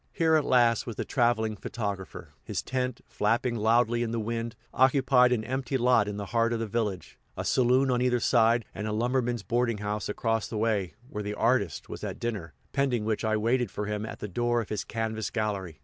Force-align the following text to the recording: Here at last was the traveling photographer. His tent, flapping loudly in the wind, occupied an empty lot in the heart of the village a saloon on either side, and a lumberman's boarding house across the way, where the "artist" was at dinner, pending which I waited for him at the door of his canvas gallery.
Here 0.11 0.33
at 0.33 0.45
last 0.45 0.87
was 0.87 0.95
the 0.95 1.05
traveling 1.05 1.55
photographer. 1.55 2.33
His 2.43 2.63
tent, 2.63 3.01
flapping 3.07 3.55
loudly 3.55 4.01
in 4.01 4.09
the 4.09 4.19
wind, 4.19 4.55
occupied 4.73 5.31
an 5.31 5.43
empty 5.43 5.77
lot 5.77 6.07
in 6.07 6.17
the 6.17 6.25
heart 6.33 6.53
of 6.53 6.59
the 6.59 6.65
village 6.65 7.19
a 7.37 7.45
saloon 7.45 7.91
on 7.91 8.01
either 8.01 8.19
side, 8.19 8.65
and 8.73 8.87
a 8.87 8.93
lumberman's 8.93 9.43
boarding 9.43 9.77
house 9.77 10.09
across 10.09 10.47
the 10.47 10.57
way, 10.57 10.95
where 11.07 11.21
the 11.21 11.35
"artist" 11.35 11.87
was 11.87 12.03
at 12.03 12.19
dinner, 12.19 12.55
pending 12.73 13.05
which 13.05 13.23
I 13.23 13.37
waited 13.37 13.69
for 13.69 13.85
him 13.85 14.03
at 14.03 14.17
the 14.17 14.27
door 14.27 14.59
of 14.59 14.69
his 14.69 14.83
canvas 14.83 15.29
gallery. 15.29 15.79